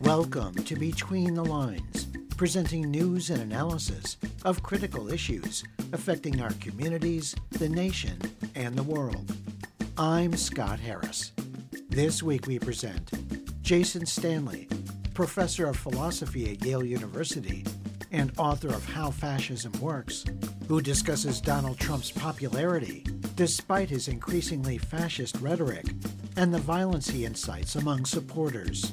[0.00, 7.34] Welcome to Between the Lines, presenting news and analysis of critical issues affecting our communities,
[7.50, 8.18] the nation,
[8.54, 9.34] and the world.
[9.98, 11.32] I'm Scott Harris.
[11.88, 13.10] This week we present
[13.62, 14.68] Jason Stanley,
[15.14, 17.64] professor of philosophy at Yale University
[18.12, 20.24] and author of How Fascism Works,
[20.68, 23.04] who discusses Donald Trump's popularity
[23.34, 25.84] despite his increasingly fascist rhetoric
[26.36, 28.92] and the violence he incites among supporters.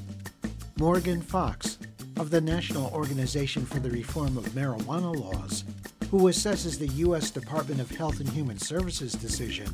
[0.78, 1.78] Morgan Fox
[2.18, 5.64] of the National Organization for the Reform of Marijuana Laws,
[6.10, 7.30] who assesses the U.S.
[7.30, 9.68] Department of Health and Human Services decision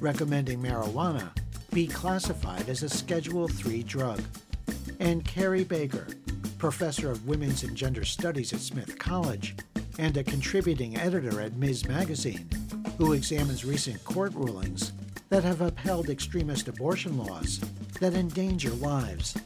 [0.00, 1.30] recommending marijuana
[1.72, 4.20] be classified as a Schedule III drug.
[5.00, 6.06] And Carrie Baker,
[6.62, 9.56] professor of women's and gender studies at Smith College
[9.98, 11.88] and a contributing editor at Ms.
[11.88, 12.48] Magazine,
[12.98, 14.92] who examines recent court rulings
[15.28, 17.58] that have upheld extremist abortion laws
[17.98, 19.36] that endanger lives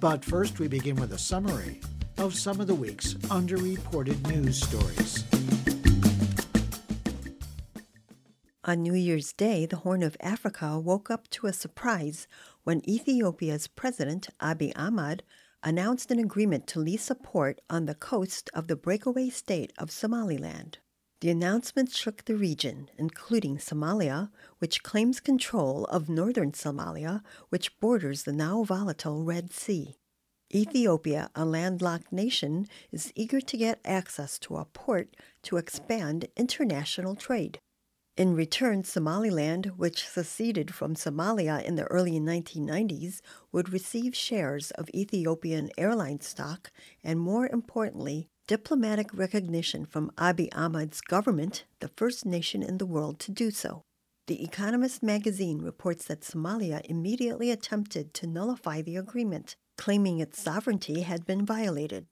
[0.00, 1.80] but first, we begin with a summary
[2.18, 5.22] of some of the week's underreported news stories.
[8.64, 12.26] On New Year's Day, the Horn of Africa woke up to a surprise
[12.64, 15.22] when Ethiopia's President Abiy Ahmed
[15.62, 19.90] announced an agreement to lease a port on the coast of the breakaway state of
[19.90, 20.78] Somaliland.
[21.20, 28.24] The announcement shook the region, including Somalia, which claims control of northern Somalia, which borders
[28.24, 29.96] the now volatile Red Sea.
[30.54, 37.16] Ethiopia, a landlocked nation, is eager to get access to a port to expand international
[37.16, 37.58] trade.
[38.16, 43.20] In return, Somaliland, which seceded from Somalia in the early 1990s,
[43.52, 46.72] would receive shares of Ethiopian airline stock
[47.04, 53.18] and, more importantly, diplomatic recognition from Abiy Ahmed's government, the first nation in the world
[53.20, 53.82] to do so.
[54.28, 61.02] The Economist magazine reports that Somalia immediately attempted to nullify the agreement, claiming its sovereignty
[61.02, 62.06] had been violated.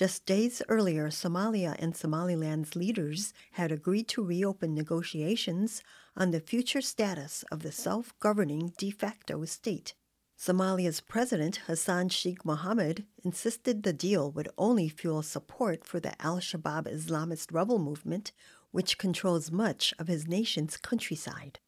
[0.00, 5.82] Just days earlier, Somalia and Somaliland's leaders had agreed to reopen negotiations
[6.16, 9.92] on the future status of the self governing de facto state.
[10.38, 16.38] Somalia's president, Hassan Sheikh Mohamud, insisted the deal would only fuel support for the Al
[16.38, 18.32] Shabaab Islamist rebel movement,
[18.70, 21.60] which controls much of his nation's countryside.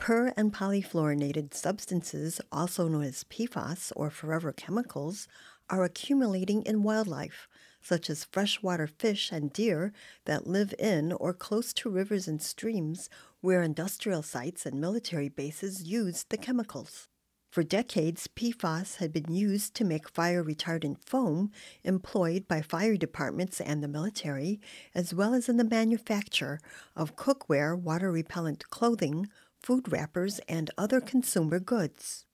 [0.00, 5.28] Per and polyfluorinated substances, also known as PFAS or forever chemicals,
[5.70, 7.48] are accumulating in wildlife,
[7.80, 9.92] such as freshwater fish and deer
[10.26, 13.08] that live in or close to rivers and streams
[13.40, 17.08] where industrial sites and military bases use the chemicals.
[17.50, 21.50] For decades, PFAS had been used to make fire retardant foam
[21.82, 24.60] employed by fire departments and the military,
[24.94, 26.60] as well as in the manufacture
[26.94, 29.28] of cookware, water repellent clothing,
[29.60, 32.24] food wrappers, and other consumer goods.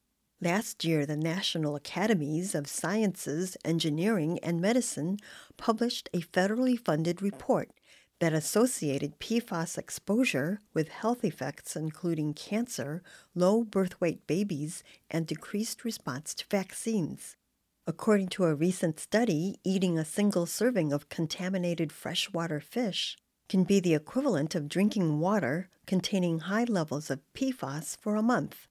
[0.41, 5.16] Last year, the National Academies of Sciences, Engineering, and Medicine
[5.56, 7.70] published a federally funded report
[8.19, 13.02] that associated PFAS exposure with health effects including cancer,
[13.34, 17.36] low birth weight babies, and decreased response to vaccines.
[17.86, 23.16] According to a recent study, eating a single serving of contaminated freshwater fish
[23.48, 28.68] can be the equivalent of drinking water containing high levels of PFAS for a month.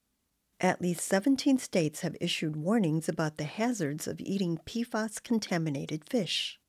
[0.62, 6.60] At least 17 states have issued warnings about the hazards of eating PFAS contaminated fish.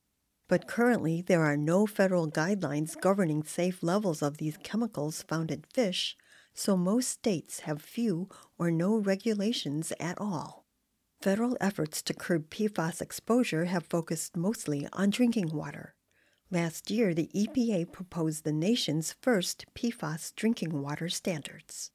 [0.49, 5.65] But currently, there are no federal guidelines governing safe levels of these chemicals found in
[5.73, 6.17] fish,
[6.53, 10.67] so most states have few or no regulations at all.
[11.21, 15.95] Federal efforts to curb PFAS exposure have focused mostly on drinking water.
[16.51, 21.91] Last year, the EPA proposed the nation's first PFAS drinking water standards.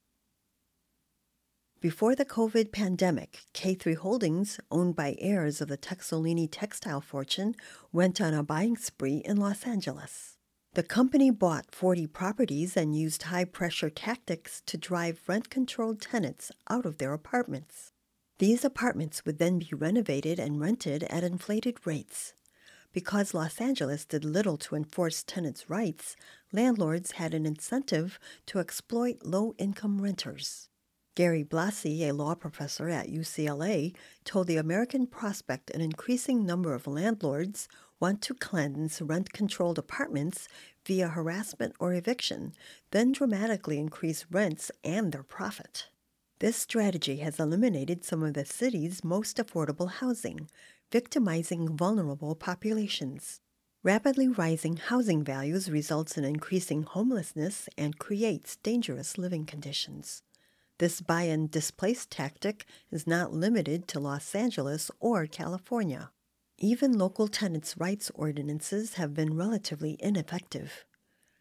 [1.82, 7.56] Before the COVID pandemic, K3 Holdings, owned by heirs of the Texolini textile fortune,
[7.92, 10.38] went on a buying spree in Los Angeles.
[10.76, 16.52] The company bought 40 properties and used high pressure tactics to drive rent controlled tenants
[16.70, 17.94] out of their apartments.
[18.38, 22.36] These apartments would then be renovated and rented at inflated rates.
[22.94, 26.16] Because Los Angeles did little to enforce tenants' rights,
[26.54, 30.68] landlords had an incentive to exploit low income renters.
[31.14, 33.94] Gary Blasi, a law professor at UCLA,
[34.24, 37.68] told the American Prospect an increasing number of landlords
[38.00, 40.48] want to cleanse rent controlled apartments
[40.86, 42.54] via harassment or eviction,
[42.92, 45.90] then dramatically increase rents and their profit.
[46.40, 50.50] This strategy has eliminated some of the city's most affordable housing,
[50.94, 53.42] victimizing vulnerable populations.
[53.84, 60.24] Rapidly rising housing values results in increasing homelessness and creates dangerous living conditions.
[60.82, 66.10] This buy and displace tactic is not limited to Los Angeles or California.
[66.58, 70.84] Even local tenants' rights ordinances have been relatively ineffective.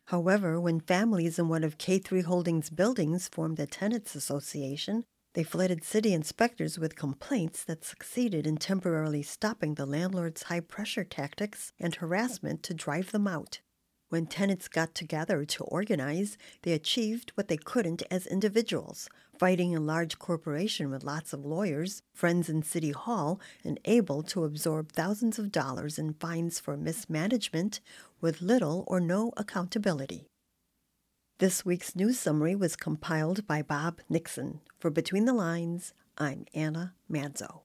[0.08, 5.84] However, when families in one of K3 Holdings' buildings formed a tenants association, they flooded
[5.84, 11.94] city inspectors with complaints that succeeded in temporarily stopping the landlord's high pressure tactics and
[11.94, 13.60] harassment to drive them out.
[14.10, 19.08] When tenants got together to organize, they achieved what they couldn't as individuals,
[19.38, 24.42] fighting a large corporation with lots of lawyers, friends in City Hall, and able to
[24.42, 27.78] absorb thousands of dollars in fines for mismanagement
[28.20, 30.26] with little or no accountability.
[31.38, 34.60] This week's news summary was compiled by Bob Nixon.
[34.80, 37.60] For Between the Lines, I'm Anna Manzo.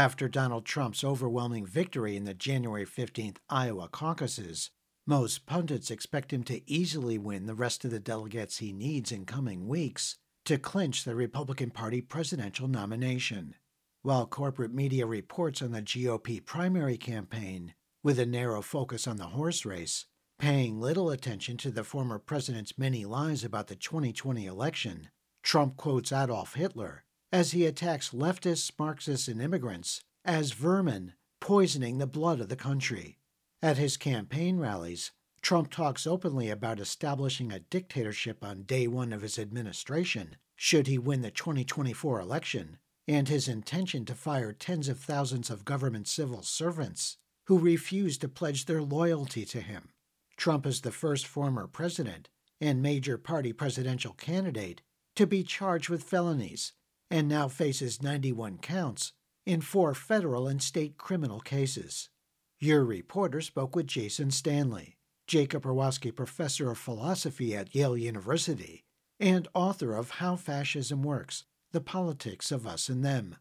[0.00, 4.70] After Donald Trump's overwhelming victory in the January 15th Iowa caucuses,
[5.06, 9.26] most pundits expect him to easily win the rest of the delegates he needs in
[9.26, 10.16] coming weeks
[10.46, 13.56] to clinch the Republican Party presidential nomination.
[14.00, 19.34] While corporate media reports on the GOP primary campaign, with a narrow focus on the
[19.36, 20.06] horse race,
[20.38, 25.10] paying little attention to the former president's many lies about the 2020 election,
[25.42, 32.06] Trump quotes Adolf Hitler as he attacks leftists, Marxists, and immigrants as vermin poisoning the
[32.06, 33.18] blood of the country.
[33.62, 35.12] At his campaign rallies,
[35.42, 40.98] Trump talks openly about establishing a dictatorship on day one of his administration, should he
[40.98, 42.78] win the 2024 election,
[43.08, 47.16] and his intention to fire tens of thousands of government civil servants
[47.46, 49.90] who refuse to pledge their loyalty to him.
[50.36, 52.28] Trump is the first former president
[52.60, 54.82] and major party presidential candidate
[55.16, 56.72] to be charged with felonies
[57.10, 59.12] and now faces 91 counts
[59.44, 62.08] in four federal and state criminal cases.
[62.58, 64.96] Your reporter spoke with Jason Stanley,
[65.26, 68.84] Jacob Urowsky Professor of Philosophy at Yale University
[69.18, 73.36] and author of How Fascism Works The Politics of Us and Them.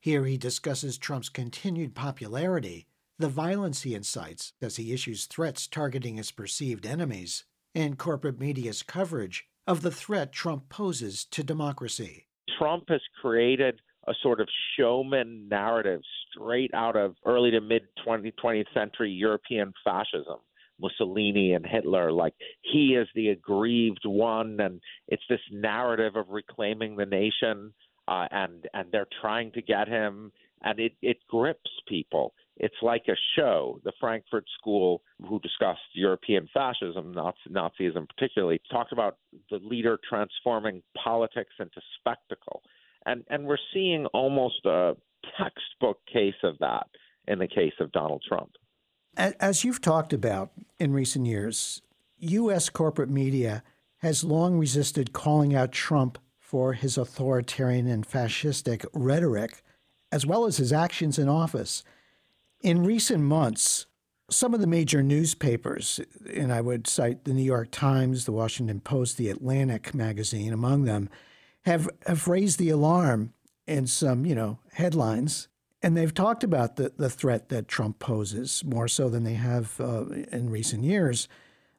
[0.00, 2.86] Here he discusses Trump's continued popularity,
[3.18, 7.44] the violence he incites as he issues threats targeting his perceived enemies,
[7.74, 12.26] and corporate media's coverage of the threat Trump poses to democracy.
[12.58, 16.00] Trump has created a sort of showman narrative
[16.30, 20.38] straight out of early to mid 20th century European fascism.
[20.80, 26.96] Mussolini and Hitler, like he is the aggrieved one, and it's this narrative of reclaiming
[26.96, 27.72] the nation,
[28.08, 30.32] uh, and and they're trying to get him,
[30.62, 32.34] and it it grips people.
[32.56, 33.80] It's like a show.
[33.84, 39.16] The Frankfurt School, who discussed European fascism, Nazi, Nazism particularly, talked about
[39.50, 42.62] the leader transforming politics into spectacle.
[43.06, 44.94] And, and we're seeing almost a
[45.38, 46.86] textbook case of that
[47.26, 48.50] in the case of Donald Trump.
[49.16, 51.82] As you've talked about in recent years,
[52.18, 52.70] U.S.
[52.70, 53.62] corporate media
[53.98, 59.62] has long resisted calling out Trump for his authoritarian and fascistic rhetoric,
[60.10, 61.84] as well as his actions in office.
[62.62, 63.86] In recent months,
[64.30, 66.00] some of the major newspapers,
[66.32, 70.84] and I would cite the New York Times, the Washington Post, the Atlantic magazine among
[70.84, 71.10] them,
[71.62, 73.32] have, have raised the alarm
[73.66, 75.48] in some, you know, headlines.
[75.82, 79.80] And they've talked about the, the threat that Trump poses more so than they have
[79.80, 81.26] uh, in recent years.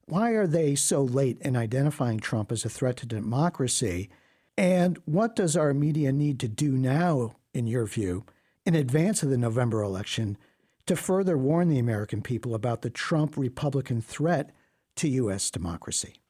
[0.06, 4.10] Why are they so late in identifying Trump as a threat to democracy?
[4.58, 8.25] And what does our media need to do now, in your view,
[8.66, 10.38] in advance of the November election
[10.88, 14.52] to further warn the American people about the Trump Republican threat
[14.98, 15.50] to U.S.
[15.50, 16.22] democracy.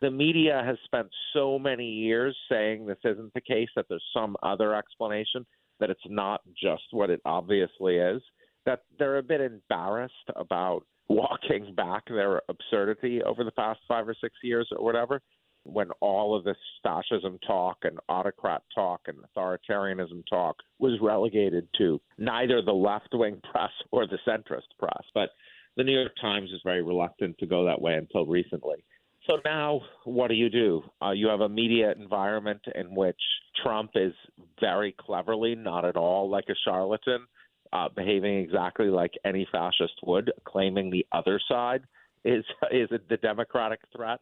[0.00, 4.36] The media has spent so many years saying this isn't the case, that there's some
[4.42, 5.46] other explanation,
[5.80, 8.22] that it's not just what it obviously is,
[8.66, 14.14] that they're a bit embarrassed about walking back their absurdity over the past five or
[14.20, 15.22] six years or whatever
[15.66, 22.00] when all of this fascism talk and autocrat talk and authoritarianism talk was relegated to
[22.18, 25.02] neither the left wing press or the centrist press.
[25.14, 25.30] But
[25.76, 28.84] the New York Times is very reluctant to go that way until recently.
[29.26, 30.82] So now, what do you do?
[31.02, 33.20] Uh, you have a media environment in which
[33.62, 34.12] Trump is
[34.60, 37.26] very cleverly, not at all like a charlatan,
[37.72, 41.82] uh, behaving exactly like any fascist would, claiming the other side
[42.24, 44.20] is is the democratic threat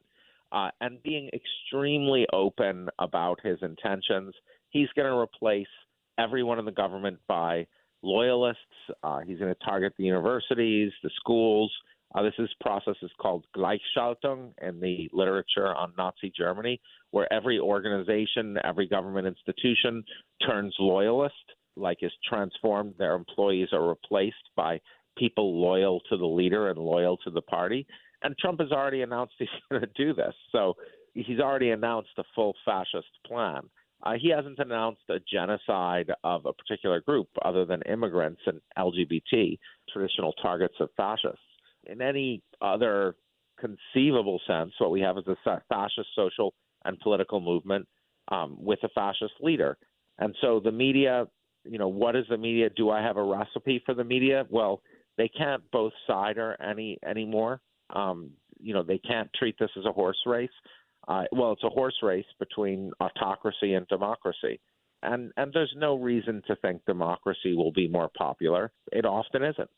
[0.52, 4.34] uh, and being extremely open about his intentions.
[4.70, 5.66] He's going to replace
[6.18, 7.66] everyone in the government by
[8.02, 8.60] loyalists.
[9.02, 11.72] Uh, he's going to target the universities, the schools.
[12.14, 17.58] Uh, this is process is called Gleichschaltung in the literature on Nazi Germany, where every
[17.58, 20.04] organization, every government institution
[20.46, 21.34] turns loyalist,
[21.76, 22.94] like is transformed.
[22.98, 24.80] Their employees are replaced by
[25.18, 27.86] people loyal to the leader and loyal to the party.
[28.24, 30.34] And Trump has already announced he's going to do this.
[30.50, 30.74] So
[31.14, 33.62] he's already announced a full fascist plan.
[34.02, 39.58] Uh, he hasn't announced a genocide of a particular group other than immigrants and LGBT,
[39.90, 41.38] traditional targets of fascists.
[41.84, 43.16] In any other
[43.58, 46.52] conceivable sense, what we have is a fascist social
[46.84, 47.86] and political movement
[48.28, 49.76] um, with a fascist leader.
[50.18, 51.26] And so the media,
[51.64, 52.68] you know, what is the media?
[52.76, 54.44] Do I have a recipe for the media?
[54.50, 54.82] Well,
[55.16, 57.60] they can't both sider any anymore.
[57.94, 60.50] Um, you know, they can't treat this as a horse race.
[61.06, 64.60] Uh, well, it's a horse race between autocracy and democracy.
[65.02, 68.72] And, and there's no reason to think democracy will be more popular.
[68.90, 69.68] It often isn't.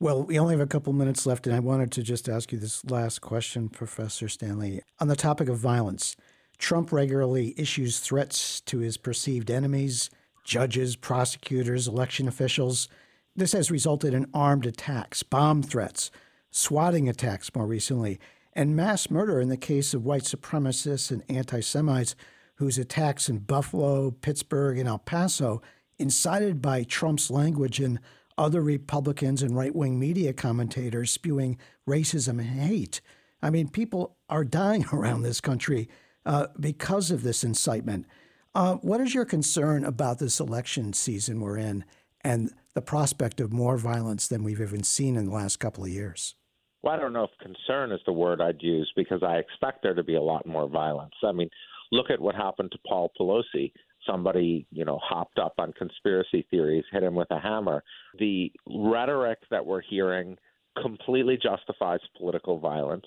[0.00, 2.58] Well, we only have a couple minutes left, and I wanted to just ask you
[2.58, 4.82] this last question, Professor Stanley.
[4.98, 6.16] On the topic of violence,
[6.56, 10.08] Trump regularly issues threats to his perceived enemies,
[10.44, 12.88] judges, prosecutors, election officials.
[13.36, 16.10] This has resulted in armed attacks, bomb threats,
[16.50, 18.18] swatting attacks more recently,
[18.52, 22.14] and mass murder in the case of white supremacists and anti Semites
[22.56, 25.62] whose attacks in Buffalo, Pittsburgh, and El Paso,
[25.98, 27.98] incited by Trump's language and
[28.36, 33.00] other Republicans and right wing media commentators spewing racism and hate.
[33.42, 35.88] I mean, people are dying around this country
[36.26, 38.06] uh, because of this incitement.
[38.54, 41.84] Uh, what is your concern about this election season we're in
[42.22, 45.90] and the prospect of more violence than we've even seen in the last couple of
[45.90, 46.34] years?
[46.82, 49.94] Well, I don't know if concern is the word I'd use because I expect there
[49.94, 51.14] to be a lot more violence.
[51.24, 51.50] I mean,
[51.92, 53.72] look at what happened to Paul Pelosi.
[54.06, 57.82] Somebody, you know, hopped up on conspiracy theories, hit him with a hammer.
[58.18, 60.38] The rhetoric that we're hearing
[60.80, 63.04] completely justifies political violence.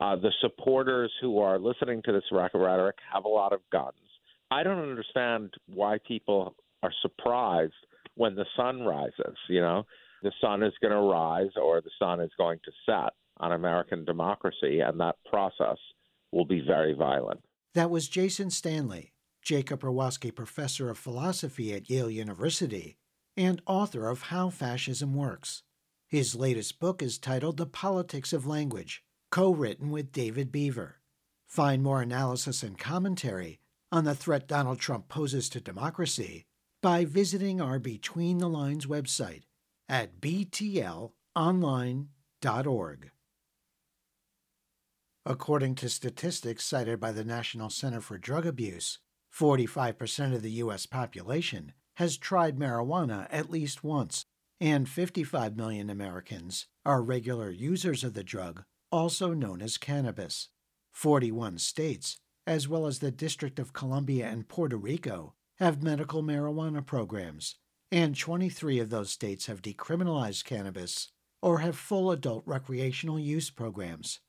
[0.00, 3.94] Uh, the supporters who are listening to this rhetoric have a lot of guns.
[4.50, 7.74] I don't understand why people are surprised
[8.14, 9.36] when the sun rises.
[9.48, 9.86] You know,
[10.22, 14.04] the sun is going to rise or the sun is going to set on American
[14.04, 15.78] democracy, and that process
[16.32, 17.40] will be very violent.
[17.74, 22.96] That was Jason Stanley, Jacob Urowsky Professor of Philosophy at Yale University
[23.36, 25.62] and author of How Fascism Works.
[26.08, 31.00] His latest book is titled The Politics of Language, co written with David Beaver.
[31.46, 33.60] Find more analysis and commentary
[33.92, 36.46] on the threat Donald Trump poses to democracy
[36.82, 39.42] by visiting our Between the Lines website
[39.88, 43.10] at btlonline.org.
[45.26, 48.98] According to statistics cited by the National Center for Drug Abuse,
[49.34, 50.86] 45% of the U.S.
[50.86, 54.24] population has tried marijuana at least once,
[54.60, 60.48] and 55 million Americans are regular users of the drug, also known as cannabis.
[60.92, 66.84] 41 states, as well as the District of Columbia and Puerto Rico, have medical marijuana
[66.84, 67.56] programs,
[67.90, 71.10] and 23 of those states have decriminalized cannabis
[71.42, 74.20] or have full adult recreational use programs.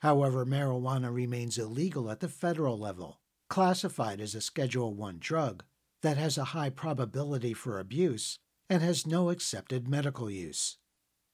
[0.00, 5.64] However, marijuana remains illegal at the federal level, classified as a Schedule 1 drug
[6.02, 8.38] that has a high probability for abuse
[8.70, 10.76] and has no accepted medical use.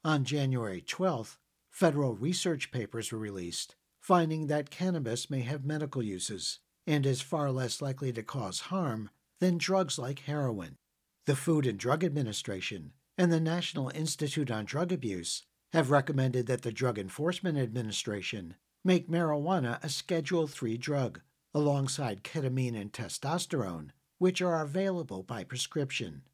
[0.04, 1.36] On January 12th,
[1.70, 3.74] federal research papers were released
[4.04, 9.08] finding that cannabis may have medical uses and is far less likely to cause harm
[9.40, 10.76] than drugs like heroin.
[11.26, 16.60] The Food and Drug Administration and the National Institute on Drug Abuse have recommended that
[16.60, 21.22] the Drug Enforcement Administration make marijuana a Schedule III drug,
[21.54, 23.88] alongside ketamine and testosterone,
[24.18, 26.24] which are available by prescription.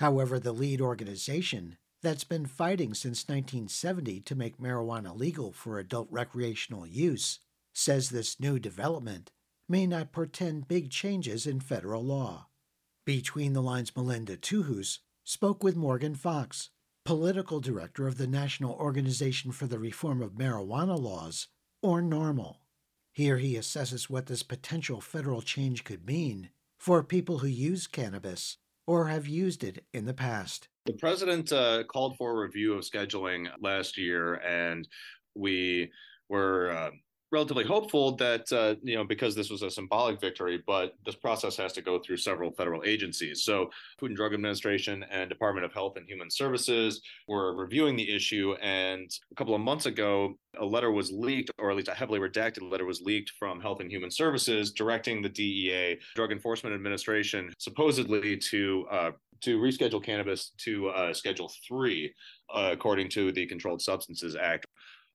[0.00, 6.08] However, the lead organization that's been fighting since 1970 to make marijuana legal for adult
[6.10, 7.38] recreational use
[7.72, 9.30] says this new development
[9.68, 12.48] may not portend big changes in federal law.
[13.06, 16.68] Between the Lines Melinda Tuhus spoke with Morgan Fox,
[17.06, 21.48] political director of the National Organization for the Reform of Marijuana Laws,
[21.82, 22.56] or NORML.
[23.12, 28.58] Here he assesses what this potential federal change could mean for people who use cannabis
[28.86, 30.68] or have used it in the past.
[30.84, 34.86] The president uh, called for a review of scheduling last year, and
[35.34, 35.90] we
[36.28, 36.90] were uh,
[37.32, 41.56] relatively hopeful that uh, you know because this was a symbolic victory, but this process
[41.56, 43.42] has to go through several federal agencies.
[43.44, 48.14] So, Food and Drug Administration and Department of Health and Human Services were reviewing the
[48.14, 51.94] issue, and a couple of months ago, a letter was leaked, or at least a
[51.94, 56.74] heavily redacted letter was leaked from Health and Human Services directing the DEA, Drug Enforcement
[56.74, 59.10] Administration, supposedly to uh,
[59.42, 62.12] to reschedule cannabis to uh, Schedule Three,
[62.54, 64.66] according to the Controlled Substances Act.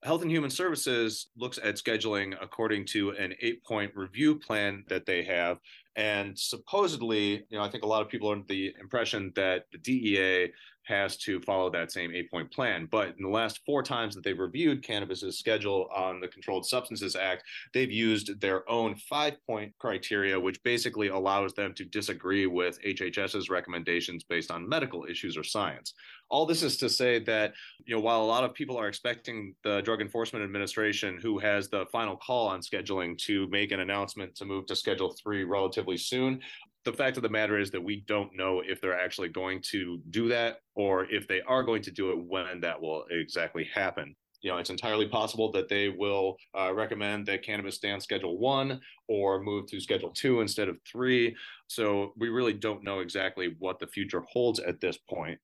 [0.05, 5.07] Health and Human Services looks at scheduling according to an eight point review plan that
[5.07, 5.59] they have.
[5.95, 9.65] And supposedly, you know, I think a lot of people are under the impression that
[9.71, 10.51] the DEA
[10.85, 12.87] has to follow that same eight point plan.
[12.89, 17.15] But in the last four times that they've reviewed cannabis's schedule on the Controlled Substances
[17.15, 22.81] Act, they've used their own five point criteria, which basically allows them to disagree with
[22.83, 25.93] HHS's recommendations based on medical issues or science.
[26.29, 27.53] All this is to say that,
[27.85, 31.69] you know, while a lot of people are expecting the Drug Enforcement Administration, who has
[31.69, 35.97] the final call on scheduling, to make an announcement to move to Schedule 3 relatively
[35.97, 36.41] soon,
[36.85, 39.99] the fact of the matter is that we don't know if they're actually going to
[40.11, 44.15] do that or if they are going to do it when that will exactly happen
[44.45, 48.37] you know, it's entirely possible that they will uh, recommend that cannabis stay on Schedule
[48.37, 51.35] One or move to Schedule Two instead of three.
[51.65, 55.39] So we really don't know exactly what the future holds at this point.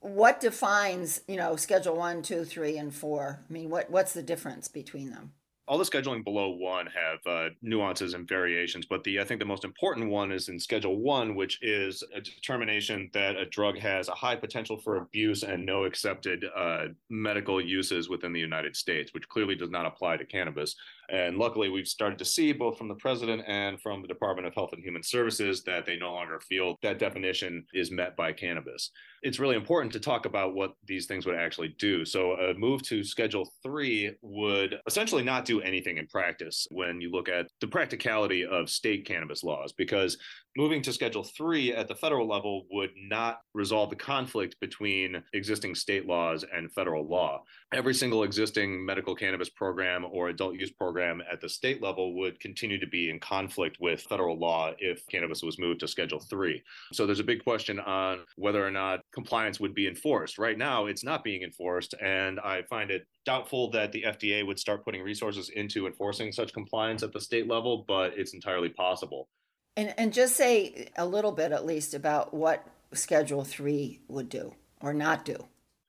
[0.00, 3.44] What defines, you know, Schedule One, Two, Three, and Four?
[3.48, 5.34] I mean, what what's the difference between them?
[5.68, 9.46] All the scheduling below one have uh, nuances and variations, but the I think the
[9.46, 14.08] most important one is in Schedule One, which is a determination that a drug has
[14.08, 19.14] a high potential for abuse and no accepted uh, medical uses within the United States,
[19.14, 20.74] which clearly does not apply to cannabis.
[21.10, 24.54] And luckily, we've started to see both from the president and from the Department of
[24.54, 28.90] Health and Human Services that they no longer feel that definition is met by cannabis.
[29.22, 32.04] It's really important to talk about what these things would actually do.
[32.04, 37.10] So, a move to Schedule 3 would essentially not do anything in practice when you
[37.10, 40.16] look at the practicality of state cannabis laws, because
[40.56, 45.74] moving to Schedule 3 at the federal level would not resolve the conflict between existing
[45.74, 47.42] state laws and federal law.
[47.72, 52.40] Every single existing medical cannabis program or adult use program at the state level would
[52.40, 56.62] continue to be in conflict with federal law if cannabis was moved to Schedule 3.
[56.92, 60.38] So there's a big question on whether or not compliance would be enforced.
[60.38, 64.58] Right now, it's not being enforced, and I find it doubtful that the FDA would
[64.58, 69.28] start putting resources into enforcing such compliance at the state level, but it's entirely possible.
[69.76, 74.54] And and just say a little bit at least about what Schedule Three would do
[74.80, 75.36] or not do.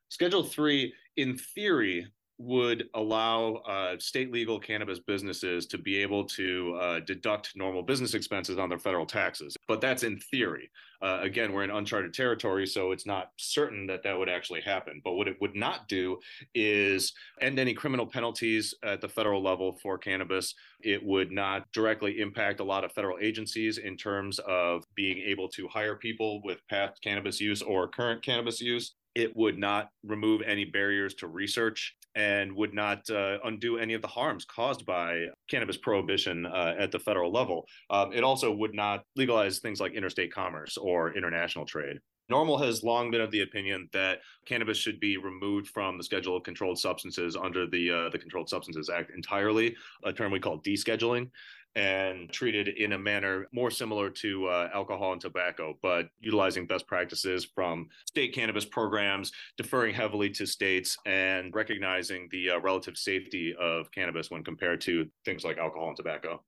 [0.09, 2.07] Schedule Three, in theory,
[2.37, 8.13] would allow uh, state legal cannabis businesses to be able to uh, deduct normal business
[8.13, 9.55] expenses on their federal taxes.
[9.67, 10.69] But that's in theory.
[11.01, 15.01] Uh, again, we're in uncharted territory, so it's not certain that that would actually happen.
[15.03, 16.17] But what it would not do
[16.55, 20.55] is end any criminal penalties at the federal level for cannabis.
[20.81, 25.49] It would not directly impact a lot of federal agencies in terms of being able
[25.49, 30.41] to hire people with past cannabis use or current cannabis use it would not remove
[30.41, 35.25] any barriers to research and would not uh, undo any of the harms caused by
[35.49, 37.65] cannabis prohibition uh, at the federal level.
[37.89, 41.97] Um, it also would not legalize things like interstate commerce or international trade.
[42.31, 46.37] NORML has long been of the opinion that cannabis should be removed from the schedule
[46.37, 50.59] of controlled substances under the uh, the Controlled Substances Act entirely, a term we call
[50.61, 51.29] descheduling
[51.75, 56.85] and treated in a manner more similar to uh, alcohol and tobacco, but utilizing best
[56.85, 63.55] practices from state cannabis programs, deferring heavily to states, and recognizing the uh, relative safety
[63.59, 66.41] of cannabis when compared to things like alcohol and tobacco.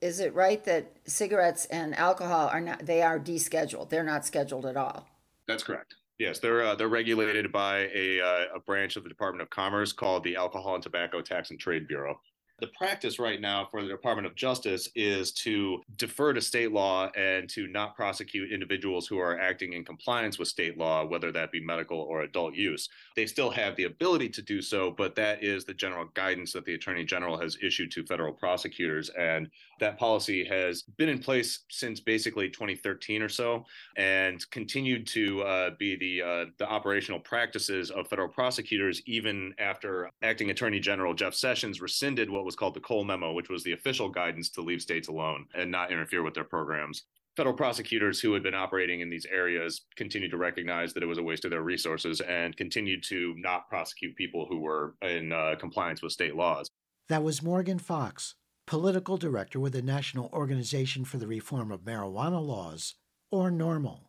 [0.00, 3.88] Is it right that cigarettes and alcohol are not they are descheduled?
[3.88, 5.06] They're not scheduled at all.
[5.52, 5.96] That's correct.
[6.18, 9.92] Yes, they're uh, they're regulated by a, uh, a branch of the Department of Commerce
[9.92, 12.18] called the Alcohol and Tobacco Tax and Trade Bureau
[12.62, 17.10] the practice right now for the Department of Justice is to defer to state law
[17.16, 21.50] and to not prosecute individuals who are acting in compliance with state law, whether that
[21.50, 22.88] be medical or adult use.
[23.16, 26.64] They still have the ability to do so, but that is the general guidance that
[26.64, 29.10] the Attorney General has issued to federal prosecutors.
[29.18, 33.64] And that policy has been in place since basically 2013 or so
[33.96, 40.08] and continued to uh, be the, uh, the operational practices of federal prosecutors even after
[40.22, 43.64] Acting Attorney General Jeff Sessions rescinded what was was called the Cole Memo, which was
[43.64, 47.04] the official guidance to leave states alone and not interfere with their programs.
[47.34, 51.16] Federal prosecutors who had been operating in these areas continued to recognize that it was
[51.16, 55.54] a waste of their resources and continued to not prosecute people who were in uh,
[55.58, 56.68] compliance with state laws.
[57.08, 58.34] That was Morgan Fox,
[58.66, 62.96] political director with the National Organization for the Reform of Marijuana Laws,
[63.30, 64.00] or NORML.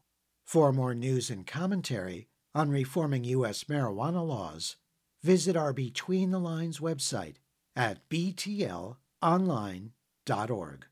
[0.45, 3.63] For more news and commentary on reforming U.S.
[3.63, 4.75] marijuana laws,
[5.23, 7.35] visit our Between the Lines website
[7.75, 10.85] at btlonline.org.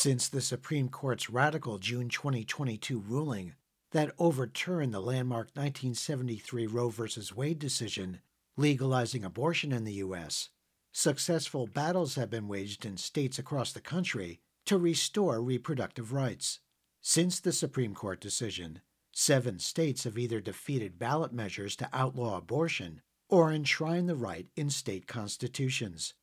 [0.00, 3.52] Since the Supreme Court's radical June 2022 ruling
[3.90, 7.04] that overturned the landmark 1973 Roe v.
[7.36, 8.22] Wade decision
[8.56, 10.48] legalizing abortion in the U.S.,
[10.90, 16.60] successful battles have been waged in states across the country to restore reproductive rights.
[17.02, 18.80] Since the Supreme Court decision,
[19.12, 24.70] seven states have either defeated ballot measures to outlaw abortion or enshrine the right in
[24.70, 26.14] state constitutions.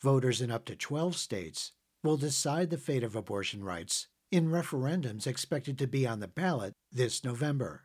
[0.00, 5.26] Voters in up to 12 states will decide the fate of abortion rights in referendums
[5.26, 7.84] expected to be on the ballot this November.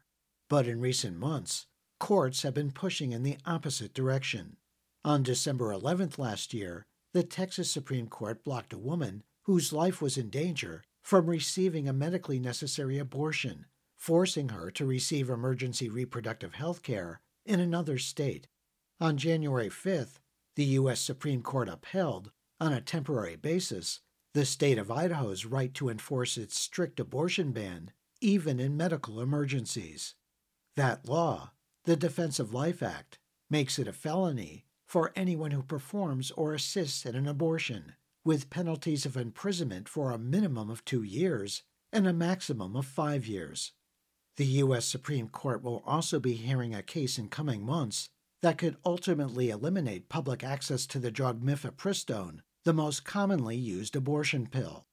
[0.49, 1.65] But in recent months,
[1.99, 4.57] courts have been pushing in the opposite direction.
[5.05, 10.17] On December 11th last year, the Texas Supreme Court blocked a woman whose life was
[10.17, 13.65] in danger from receiving a medically necessary abortion,
[13.97, 18.47] forcing her to receive emergency reproductive health care in another state.
[18.99, 20.19] On January 5th,
[20.55, 20.99] the U.S.
[20.99, 24.01] Supreme Court upheld, on a temporary basis,
[24.35, 27.89] the state of Idaho's right to enforce its strict abortion ban,
[28.21, 30.13] even in medical emergencies.
[30.75, 31.53] That law,
[31.85, 33.17] the Defense of Life Act,
[33.49, 37.93] makes it a felony for anyone who performs or assists in an abortion,
[38.23, 43.25] with penalties of imprisonment for a minimum of two years and a maximum of five
[43.25, 43.71] years.
[44.37, 44.85] The U.S.
[44.85, 48.09] Supreme Court will also be hearing a case in coming months
[48.43, 54.47] that could ultimately eliminate public access to the drug mifepristone the most commonly used abortion
[54.47, 54.85] pill.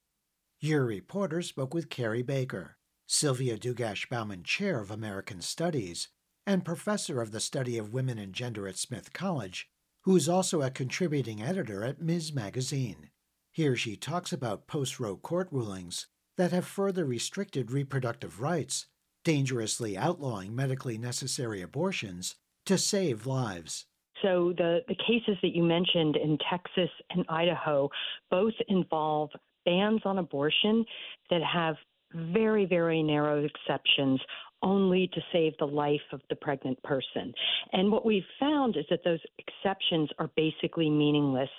[0.60, 6.08] Your reporter spoke with Carrie Baker, Sylvia Dlugasch Bauman Chair of American Studies
[6.46, 9.68] and Professor of the Study of Women and Gender at Smith College,
[10.02, 12.32] who is also a contributing editor at Ms.
[12.32, 13.10] Magazine.
[13.52, 16.06] Here she talks about post Roe court rulings
[16.38, 18.86] that have further restricted reproductive rights,
[19.24, 23.86] dangerously outlawing medically necessary abortions to save lives.
[24.22, 27.88] So the, the cases that you mentioned in Texas and Idaho
[28.30, 29.30] both involve
[29.64, 30.84] bans on abortion
[31.30, 31.76] that have
[32.14, 34.20] very, very narrow exceptions
[34.62, 37.32] only to save the life of the pregnant person.
[37.72, 41.50] And what we've found is that those exceptions are basically meaningless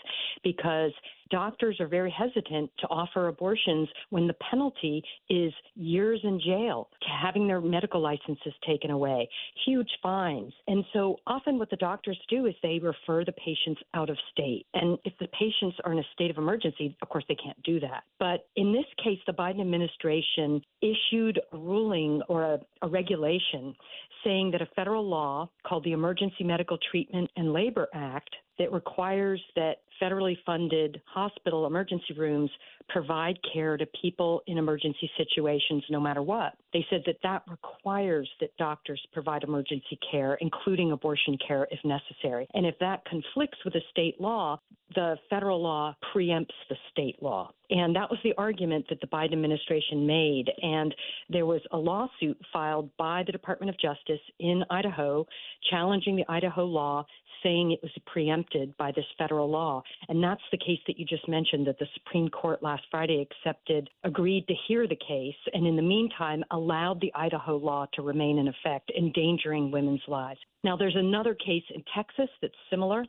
[0.44, 0.92] because
[1.30, 7.08] doctors are very hesitant to offer abortions when the penalty is years in jail, to
[7.10, 9.30] having their medical licenses taken away,
[9.66, 10.54] huge fines.
[10.68, 14.66] And so often what the doctors do is they refer the patients out of state.
[14.74, 17.80] And if the patients are in a state of emergency, of course they can't do
[17.82, 18.04] that.
[18.20, 23.76] But in this case, the Biden administration issued a ruling or a, a regulation
[24.24, 29.42] saying that a federal law called the Emergency Medical Treatment and Labor Act that requires
[29.56, 32.50] that federally funded hospital emergency rooms
[32.90, 36.54] provide care to people in emergency situations no matter what.
[36.74, 42.48] They said that that requires that doctors provide emergency care, including abortion care if necessary.
[42.54, 44.60] And if that conflicts with a state law,
[44.96, 47.52] the federal law preempts the state law.
[47.70, 50.46] And that was the argument that the Biden administration made.
[50.62, 50.96] And
[51.30, 55.28] there was a lawsuit filed by the Department of Justice in Idaho
[55.70, 57.06] challenging the Idaho law
[57.44, 59.82] saying it was preempted by this federal law.
[60.08, 63.90] And that's the case that you just mentioned that the Supreme Court last Friday accepted,
[64.04, 68.38] agreed to hear the case, and in the meantime allowed the Idaho law to remain
[68.38, 70.40] in effect, endangering women's lives.
[70.64, 73.06] Now, there's another case in Texas that's similar,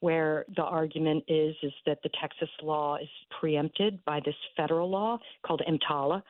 [0.00, 3.08] where the argument is is that the Texas law is
[3.40, 6.22] preempted by this federal law called EMTALA,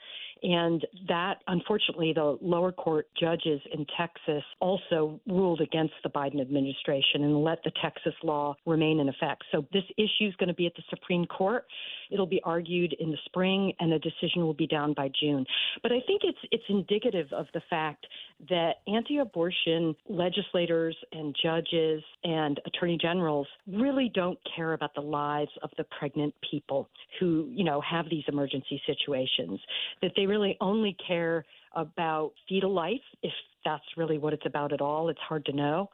[0.43, 7.25] and that, unfortunately, the lower court judges in Texas also ruled against the Biden administration
[7.25, 9.45] and let the Texas law remain in effect.
[9.53, 11.65] So this issue is going to be at the Supreme Court.
[12.11, 15.47] It'll be argued in the spring, and a decision will be down by June.
[15.83, 18.07] But I think it's it's indicative of the fact
[18.51, 25.71] that anti-abortion legislators and judges and attorney generals really don't care about the lives of
[25.79, 29.61] the pregnant people who, you know, have these emergency situations.
[30.03, 33.33] That they really only care about fetal life, if
[33.65, 35.09] that's really what it's about at all.
[35.09, 35.91] It's hard to know.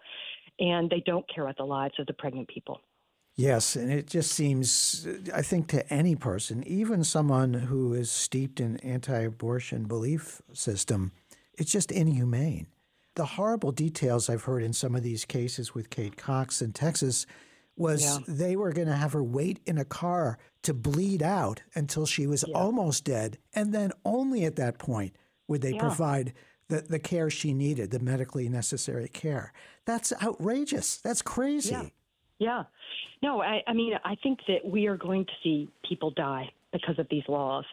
[0.60, 2.80] And they don't care about the lives of the pregnant people.
[3.36, 8.58] Yes, and it just seems, I think, to any person, even someone who is steeped
[8.58, 11.12] in anti abortion belief system,
[11.56, 12.66] it's just inhumane.
[13.14, 17.26] The horrible details I've heard in some of these cases with Kate Cox in Texas
[17.78, 18.18] was yeah.
[18.26, 22.26] they were going to have her wait in a car to bleed out until she
[22.26, 22.56] was yeah.
[22.56, 23.38] almost dead.
[23.54, 25.14] And then only at that point
[25.46, 25.80] would they yeah.
[25.80, 26.34] provide
[26.68, 29.52] the, the care she needed, the medically necessary care.
[29.86, 30.96] That's outrageous.
[30.98, 31.70] That's crazy.
[31.70, 31.84] Yeah.
[32.38, 32.62] yeah.
[33.22, 36.98] No, I, I mean, I think that we are going to see people die because
[36.98, 37.64] of these laws.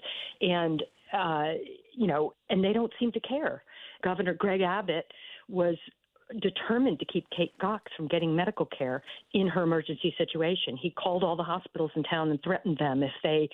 [0.41, 1.53] And, uh,
[1.93, 3.63] you know, and they don't seem to care.
[4.03, 5.05] Governor Greg Abbott
[5.49, 5.75] was
[6.41, 10.77] determined to keep Kate Cox from getting medical care in her emergency situation.
[10.77, 13.49] He called all the hospitals in town and threatened them if they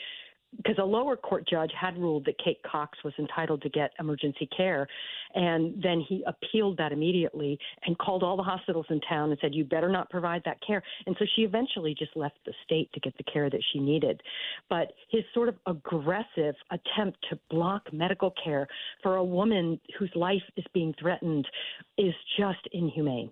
[0.57, 4.49] because a lower court judge had ruled that Kate Cox was entitled to get emergency
[4.55, 4.87] care.
[5.33, 9.55] And then he appealed that immediately and called all the hospitals in town and said,
[9.55, 10.83] You better not provide that care.
[11.05, 14.21] And so she eventually just left the state to get the care that she needed.
[14.69, 18.67] But his sort of aggressive attempt to block medical care
[19.01, 21.47] for a woman whose life is being threatened
[21.97, 23.31] is just inhumane.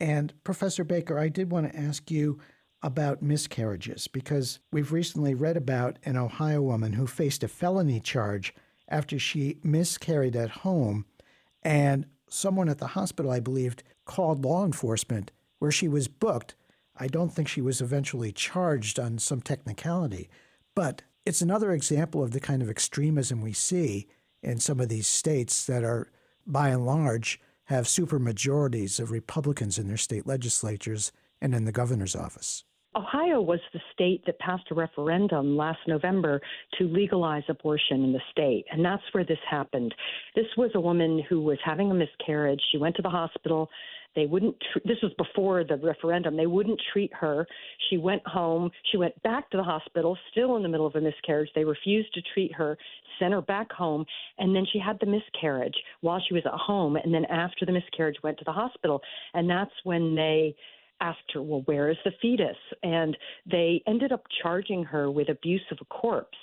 [0.00, 2.38] And Professor Baker, I did want to ask you
[2.82, 8.54] about miscarriages because we've recently read about an Ohio woman who faced a felony charge
[8.88, 11.04] after she miscarried at home.
[11.62, 16.54] And someone at the hospital, I believed, called law enforcement where she was booked.
[16.96, 20.28] I don't think she was eventually charged on some technicality,
[20.74, 24.06] but it's another example of the kind of extremism we see
[24.42, 26.08] in some of these states that are,
[26.46, 32.16] by and large, have supermajorities of Republicans in their state legislatures and in the governor's
[32.16, 32.64] office.
[32.96, 36.40] Ohio was the state that passed a referendum last November
[36.78, 39.94] to legalize abortion in the state, and that's where this happened.
[40.34, 42.60] This was a woman who was having a miscarriage.
[42.72, 43.68] She went to the hospital.
[44.16, 44.56] They wouldn't.
[44.72, 46.36] Tr- this was before the referendum.
[46.36, 47.46] They wouldn't treat her.
[47.90, 48.70] She went home.
[48.90, 51.50] She went back to the hospital, still in the middle of a miscarriage.
[51.54, 52.78] They refused to treat her,
[53.18, 54.06] sent her back home,
[54.38, 56.96] and then she had the miscarriage while she was at home.
[56.96, 59.02] And then after the miscarriage, went to the hospital,
[59.34, 60.56] and that's when they
[61.00, 62.56] asked her, Well, where is the fetus?
[62.82, 63.16] And
[63.50, 66.38] they ended up charging her with abuse of a corpse.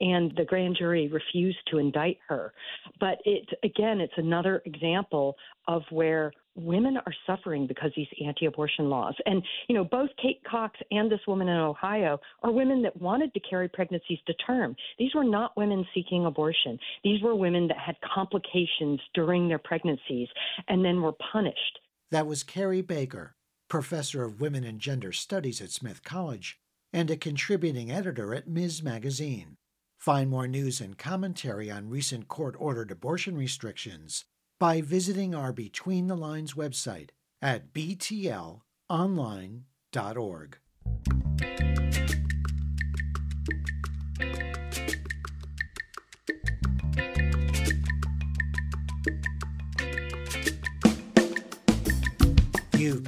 [0.00, 2.54] And the grand jury refused to indict her.
[3.00, 5.36] But it again, it's another example
[5.68, 9.14] of where women are suffering because these anti-abortion laws.
[9.26, 13.32] And you know, both Kate Cox and this woman in Ohio are women that wanted
[13.34, 14.74] to carry pregnancies to term.
[14.98, 16.78] These were not women seeking abortion.
[17.04, 20.28] These were women that had complications during their pregnancies
[20.68, 21.78] and then were punished.
[22.10, 23.36] That was Carrie Baker,
[23.70, 26.58] professor of women and gender studies at Smith College,
[26.92, 28.82] and a contributing editor at Ms.
[28.82, 29.56] Magazine.
[29.98, 34.24] Find more news and commentary on recent court ordered abortion restrictions
[34.58, 40.58] by visiting our Between the Lines website at btlonline.org.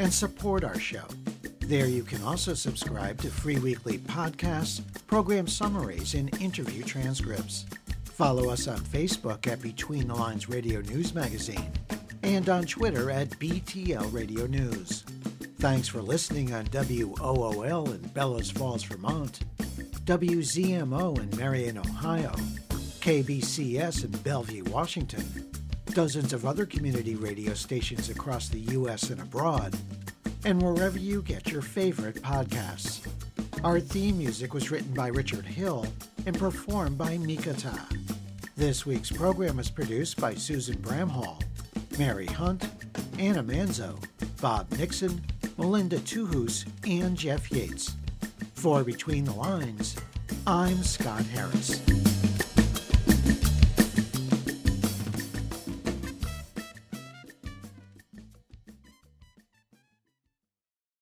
[0.00, 1.04] and support our show.
[1.60, 7.66] There you can also subscribe to free weekly podcasts, program summaries, and interview transcripts.
[8.04, 11.70] Follow us on Facebook at Between the Lines Radio News Magazine
[12.22, 15.04] and on Twitter at BTL Radio News.
[15.58, 19.40] Thanks for listening on WOOL in Bellows Falls, Vermont,
[20.06, 22.32] WZMO in Marion, Ohio,
[23.00, 25.49] KBCS in Bellevue, Washington,
[25.86, 29.10] dozens of other community radio stations across the U.S.
[29.10, 29.74] and abroad,
[30.44, 33.06] and wherever you get your favorite podcasts.
[33.64, 35.86] Our theme music was written by Richard Hill
[36.26, 37.78] and performed by Mikata.
[38.56, 41.42] This week's program was produced by Susan Bramhall,
[41.98, 42.66] Mary Hunt,
[43.18, 44.02] Anna Manzo,
[44.40, 45.22] Bob Nixon,
[45.58, 47.94] Melinda Tuhus, and Jeff Yates.
[48.54, 49.96] For Between the Lines,
[50.46, 51.80] I'm Scott Harris.